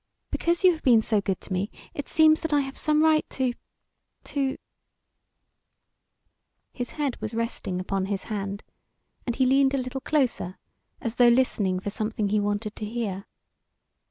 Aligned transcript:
Because 0.31 0.63
you 0.63 0.71
have 0.71 0.81
been 0.81 1.03
so 1.03 1.21
good 1.21 1.39
to 1.41 1.53
me 1.53 1.69
it 1.93 2.09
seems 2.09 2.39
that 2.39 2.51
I 2.51 2.61
have 2.61 2.75
some 2.75 3.03
right 3.03 3.23
to 3.29 3.53
to" 4.23 4.57
His 6.73 6.89
head 6.97 7.21
was 7.21 7.35
resting 7.35 7.79
upon 7.79 8.05
his 8.07 8.23
hand, 8.23 8.63
and 9.27 9.35
he 9.35 9.45
leaned 9.45 9.75
a 9.75 9.77
little 9.77 10.01
closer 10.01 10.57
as 11.01 11.17
though 11.17 11.27
listening 11.27 11.79
for 11.79 11.91
something 11.91 12.29
he 12.29 12.39
wanted 12.39 12.75
to 12.77 12.85
hear. 12.85 13.27